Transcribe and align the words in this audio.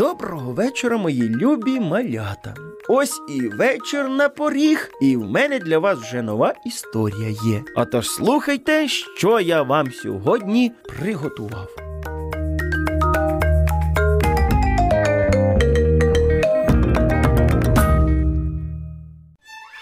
Доброго 0.00 0.52
вечора, 0.52 0.96
мої 0.96 1.28
любі 1.28 1.80
малята. 1.80 2.54
Ось 2.88 3.20
і 3.28 3.48
вечір 3.48 4.08
на 4.08 4.28
поріг, 4.28 4.90
і 5.00 5.16
в 5.16 5.30
мене 5.30 5.58
для 5.58 5.78
вас 5.78 5.98
вже 5.98 6.22
нова 6.22 6.54
історія 6.66 7.28
є. 7.28 7.62
А 7.76 7.84
тож 7.84 8.08
слухайте, 8.08 8.88
що 8.88 9.40
я 9.40 9.62
вам 9.62 9.92
сьогодні 9.92 10.72
приготував. 10.98 11.89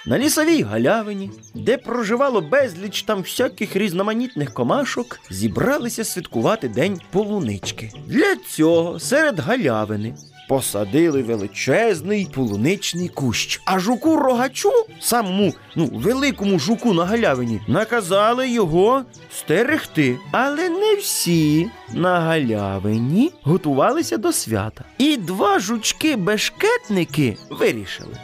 На 0.08 0.18
лісовій 0.18 0.62
галявині, 0.62 1.30
де 1.54 1.76
проживало 1.76 2.40
безліч 2.40 3.02
там 3.02 3.22
всяких 3.22 3.76
різноманітних 3.76 4.54
комашок, 4.54 5.20
зібралися 5.30 6.04
святкувати 6.04 6.68
день 6.68 7.00
полунички. 7.10 7.90
Для 8.06 8.36
цього 8.36 9.00
серед 9.00 9.38
галявини 9.38 10.14
посадили 10.48 11.22
величезний 11.22 12.28
полуничний 12.34 13.08
кущ. 13.08 13.60
А 13.64 13.78
жуку 13.78 14.16
рогачу, 14.16 14.72
самому 15.00 15.54
ну, 15.76 15.90
великому 15.92 16.58
жуку 16.58 16.92
на 16.92 17.04
галявині, 17.04 17.60
наказали 17.66 18.50
його 18.50 19.02
стерегти. 19.38 20.18
Але 20.30 20.68
не 20.68 20.94
всі 20.94 21.70
на 21.92 22.20
галявині 22.20 23.32
готувалися 23.42 24.16
до 24.16 24.32
свята. 24.32 24.84
І 24.98 25.16
два 25.16 25.58
жучки-бешкетники 25.58 27.36
вирішили. 27.50 28.18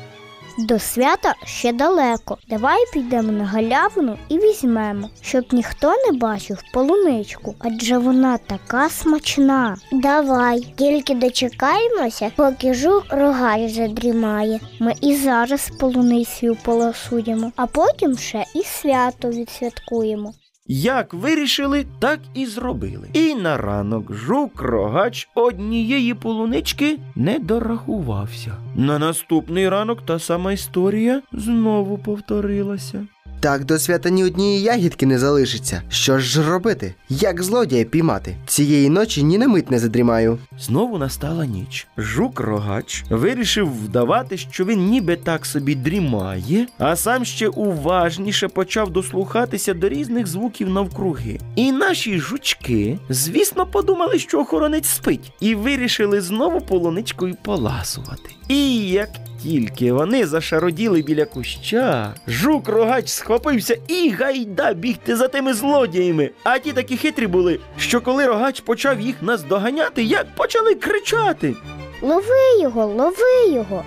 До 0.58 0.78
свята 0.78 1.34
ще 1.44 1.72
далеко. 1.72 2.38
Давай 2.48 2.84
підемо 2.92 3.32
на 3.32 3.44
галявину 3.44 4.18
і 4.28 4.38
візьмемо, 4.38 5.10
щоб 5.20 5.44
ніхто 5.52 5.94
не 6.06 6.18
бачив 6.18 6.62
полуничку, 6.74 7.54
адже 7.58 7.98
вона 7.98 8.38
така 8.38 8.88
смачна. 8.88 9.76
Давай, 9.92 10.60
тільки 10.76 11.14
дочекаємося, 11.14 12.32
поки 12.36 12.74
жук 12.74 13.04
рогаль 13.10 13.68
задрімає. 13.68 14.60
Ми 14.80 14.94
і 15.00 15.16
зараз 15.16 15.70
полуницю 15.80 16.56
полосуємо, 16.64 17.52
а 17.56 17.66
потім 17.66 18.18
ще 18.18 18.44
і 18.54 18.62
свято 18.62 19.28
відсвяткуємо. 19.28 20.34
Як 20.66 21.14
вирішили, 21.14 21.86
так 21.98 22.20
і 22.34 22.46
зробили. 22.46 23.08
І 23.12 23.34
на 23.34 23.56
ранок 23.56 24.14
жук 24.14 24.62
рогач 24.62 25.28
однієї 25.34 26.14
полунички 26.14 26.98
не 27.14 27.38
дорахувався. 27.38 28.56
На 28.74 28.98
наступний 28.98 29.68
ранок 29.68 30.06
та 30.06 30.18
сама 30.18 30.52
історія 30.52 31.22
знову 31.32 31.98
повторилася. 31.98 33.06
Так 33.44 33.64
до 33.64 33.78
свята 33.78 34.10
ні 34.10 34.24
однієї 34.24 34.62
ягідки 34.62 35.06
не 35.06 35.18
залишиться. 35.18 35.82
Що 35.88 36.18
ж 36.18 36.50
робити? 36.50 36.94
Як 37.08 37.42
злодія 37.42 37.84
піймати? 37.84 38.36
Цієї 38.46 38.90
ночі 38.90 39.22
ні 39.22 39.38
на 39.38 39.48
мить 39.48 39.70
не 39.70 39.78
задрімаю. 39.78 40.38
Знову 40.58 40.98
настала 40.98 41.46
ніч. 41.46 41.86
Жук 41.98 42.40
рогач 42.40 43.04
вирішив 43.10 43.84
вдавати, 43.84 44.36
що 44.36 44.64
він 44.64 44.86
ніби 44.86 45.16
так 45.16 45.46
собі 45.46 45.74
дрімає, 45.74 46.66
а 46.78 46.96
сам 46.96 47.24
ще 47.24 47.48
уважніше 47.48 48.48
почав 48.48 48.90
дослухатися 48.90 49.74
до 49.74 49.88
різних 49.88 50.26
звуків 50.26 50.70
навкруги. 50.70 51.40
І 51.56 51.72
наші 51.72 52.18
жучки, 52.18 52.98
звісно, 53.08 53.66
подумали, 53.66 54.18
що 54.18 54.40
охоронець 54.40 54.88
спить, 54.88 55.32
і 55.40 55.54
вирішили 55.54 56.20
знову 56.20 56.60
полуничкою 56.60 57.36
поласувати. 57.42 58.30
І 58.48 58.88
як 58.88 59.08
тільки 59.44 59.92
вони 59.92 60.26
зашароділи 60.26 61.02
біля 61.02 61.24
куща, 61.24 62.14
жук 62.28 62.68
рогач 62.68 63.08
схопився 63.34 63.76
і 63.88 64.10
гайда 64.10 64.74
бігти 64.74 65.16
за 65.16 65.28
тими 65.28 65.54
злодіями. 65.54 66.30
А 66.44 66.58
ті 66.58 66.72
такі 66.72 66.96
хитрі 66.96 67.26
були, 67.26 67.58
що 67.78 68.00
коли 68.00 68.26
рогач 68.26 68.60
почав 68.60 69.00
їх 69.00 69.22
наздоганяти, 69.22 70.02
як 70.02 70.26
почали 70.34 70.74
кричати. 70.74 71.54
Лови 72.02 72.60
його, 72.62 72.86
лови 72.86 73.48
його, 73.48 73.84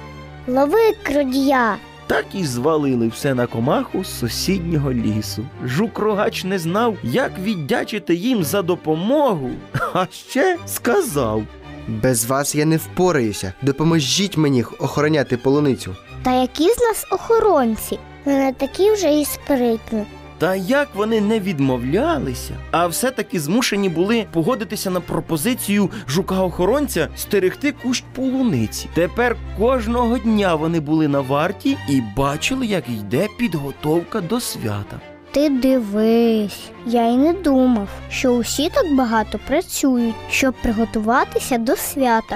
лови 0.47 0.91
крадія. 1.03 1.75
Так 2.07 2.25
і 2.33 2.43
звалили 2.43 3.07
все 3.07 3.33
на 3.33 3.47
комаху 3.47 4.03
з 4.03 4.19
сусіднього 4.19 4.93
лісу. 4.93 5.45
Жук 5.65 5.99
рогач 5.99 6.43
не 6.43 6.59
знав, 6.59 6.97
як 7.03 7.31
віддячити 7.39 8.15
їм 8.15 8.43
за 8.43 8.61
допомогу, 8.61 9.49
а 9.93 10.05
ще 10.11 10.57
сказав. 10.65 11.43
Без 11.87 12.25
вас 12.25 12.55
я 12.55 12.65
не 12.65 12.77
впораюся. 12.77 13.53
Допоможіть 13.61 14.37
мені 14.37 14.63
охороняти 14.63 15.37
полуницю. 15.37 15.95
Та 16.23 16.33
які 16.41 16.63
з 16.69 16.79
нас 16.79 17.07
охоронці? 17.11 17.99
Не 18.27 18.51
такі 18.51 18.91
вже 18.91 19.19
і 19.19 19.25
спритні. 19.25 20.05
Та 20.37 20.55
як 20.55 20.95
вони 20.95 21.21
не 21.21 21.39
відмовлялися, 21.39 22.53
а 22.71 22.87
все-таки 22.87 23.39
змушені 23.39 23.89
були 23.89 24.25
погодитися 24.33 24.89
на 24.89 24.99
пропозицію 24.99 25.89
жука-охоронця 26.09 27.07
стерегти 27.15 27.71
кущ 27.71 28.03
полуниці. 28.15 28.89
Тепер 28.93 29.35
кожного 29.59 30.17
дня 30.17 30.55
вони 30.55 30.79
були 30.79 31.07
на 31.07 31.19
варті 31.19 31.77
і 31.89 32.01
бачили, 32.17 32.65
як 32.65 32.89
йде 32.89 33.27
підготовка 33.39 34.21
до 34.21 34.39
свята. 34.39 34.99
Ти 35.31 35.49
дивись, 35.49 36.69
я 36.85 37.07
й 37.07 37.17
не 37.17 37.33
думав, 37.33 37.87
що 38.09 38.29
усі 38.31 38.69
так 38.69 38.95
багато 38.95 39.39
працюють, 39.47 40.15
щоб 40.31 40.53
приготуватися 40.61 41.57
до 41.57 41.75
свята. 41.75 42.35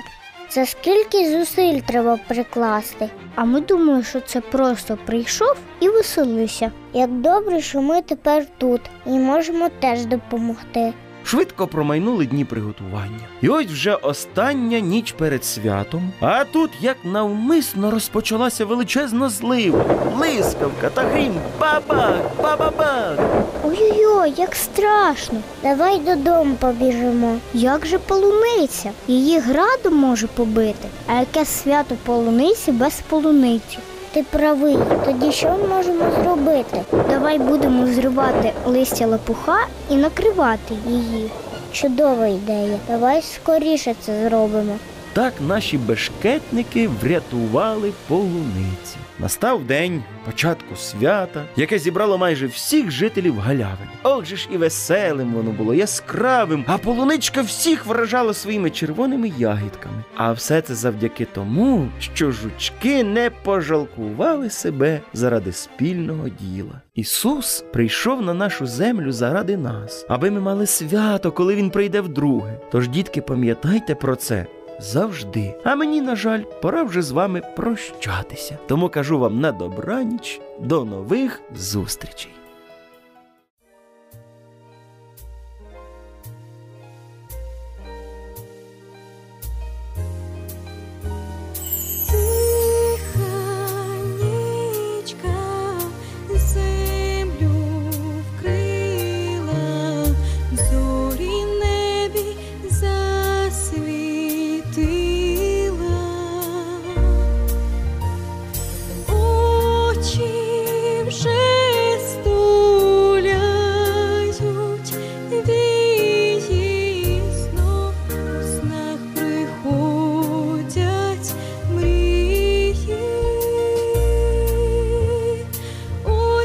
Це 0.51 0.65
скільки 0.65 1.31
зусиль 1.31 1.79
треба 1.79 2.19
прикласти. 2.27 3.09
А 3.35 3.45
ми 3.45 3.61
думали, 3.61 4.03
що 4.03 4.19
це 4.21 4.41
просто 4.41 4.97
прийшов 5.05 5.55
і 5.79 5.89
веселився. 5.89 6.71
Як 6.93 7.11
добре, 7.11 7.61
що 7.61 7.81
ми 7.81 8.01
тепер 8.01 8.45
тут 8.57 8.81
і 9.05 9.09
можемо 9.09 9.69
теж 9.79 10.05
допомогти. 10.05 10.93
Швидко 11.23 11.67
промайнули 11.67 12.25
дні 12.25 12.45
приготування. 12.45 13.19
І 13.41 13.49
ось 13.49 13.65
вже 13.65 13.95
остання 13.95 14.79
ніч 14.79 15.11
перед 15.11 15.45
святом. 15.45 16.11
А 16.19 16.43
тут, 16.43 16.71
як 16.81 16.97
навмисно, 17.03 17.91
розпочалася 17.91 18.65
величезна 18.65 19.29
злива, 19.29 19.83
блискавка 20.17 20.89
та 20.89 21.01
грім. 21.01 21.33
Бабах, 21.59 22.15
бабабах. 22.43 23.17
Ой-ой-ой, 23.63 24.33
як 24.37 24.55
страшно. 24.55 25.39
Давай 25.63 25.99
додому 25.99 26.55
побіжимо. 26.55 27.37
Як 27.53 27.85
же 27.85 27.97
полуниця? 27.99 28.91
Її 29.07 29.39
градом 29.39 29.95
може 29.95 30.27
побити. 30.27 30.87
А 31.07 31.13
яке 31.19 31.45
свято 31.45 31.95
полуниці 32.05 32.71
без 32.71 33.01
полуниці? 33.09 33.77
Ти 34.13 34.23
правий, 34.23 34.77
тоді 35.05 35.31
що 35.31 35.49
ми 35.49 35.67
можемо 35.75 36.03
зробити? 36.23 36.81
Давай 37.09 37.39
будемо 37.39 37.87
зривати 37.87 38.51
листя 38.65 39.07
лопуха 39.07 39.57
і 39.89 39.95
накривати 39.95 40.73
її. 40.87 41.29
Чудова 41.71 42.27
ідея. 42.27 42.77
Давай 42.87 43.21
скоріше 43.21 43.95
це 44.01 44.27
зробимо. 44.29 44.75
Так 45.13 45.33
наші 45.47 45.77
бешкетники 45.77 46.87
врятували 46.87 47.91
полуницю. 48.07 48.97
Настав 49.19 49.63
день 49.63 50.03
початку 50.25 50.75
свята, 50.75 51.43
яке 51.55 51.79
зібрало 51.79 52.17
майже 52.17 52.47
всіх 52.47 52.91
жителів 52.91 53.39
галявини. 53.39 53.89
Ох 54.03 54.25
же 54.25 54.35
ж 54.35 54.47
і 54.51 54.57
веселим 54.57 55.33
воно 55.33 55.51
було, 55.51 55.73
яскравим, 55.73 56.65
а 56.67 56.77
полуничка 56.77 57.41
всіх 57.41 57.85
вражала 57.85 58.33
своїми 58.33 58.69
червоними 58.69 59.31
ягідками. 59.37 60.03
А 60.15 60.31
все 60.31 60.61
це 60.61 60.75
завдяки 60.75 61.25
тому, 61.25 61.87
що 61.99 62.31
жучки 62.31 63.03
не 63.03 63.29
пожалкували 63.29 64.49
себе 64.49 65.01
заради 65.13 65.51
спільного 65.51 66.29
діла. 66.29 66.81
Ісус 66.95 67.63
прийшов 67.73 68.21
на 68.21 68.33
нашу 68.33 68.67
землю 68.67 69.11
заради 69.11 69.57
нас, 69.57 70.05
аби 70.09 70.31
ми 70.31 70.41
мали 70.41 70.65
свято, 70.65 71.31
коли 71.31 71.55
Він 71.55 71.69
прийде 71.69 72.01
вдруге. 72.01 72.57
Тож, 72.71 72.87
дітки, 72.87 73.21
пам'ятайте 73.21 73.95
про 73.95 74.15
це 74.15 74.45
завжди. 74.79 75.55
А 75.63 75.75
мені, 75.75 76.01
на 76.01 76.15
жаль, 76.15 76.41
пора 76.61 76.83
вже 76.83 77.01
з 77.01 77.11
вами 77.11 77.41
прощатися. 77.55 78.57
Тому 78.67 78.89
кажу 78.89 79.19
вам 79.19 79.39
на 79.39 79.51
добраніч, 79.51 80.41
до 80.59 80.85
нових 80.85 81.41
зустрічей. 81.55 82.31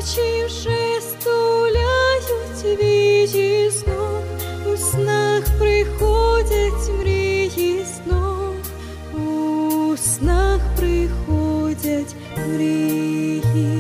Побачивши, 0.07 1.01
стуляють 1.01 2.81
вічі 2.81 3.71
снов, 3.71 4.23
у 4.73 4.77
снах 4.77 5.43
приходять 5.59 6.91
мрії 7.01 7.85
снов, 7.85 8.55
у 9.15 9.97
снах 9.97 10.61
приходять 10.77 12.15
мрії. 12.37 13.76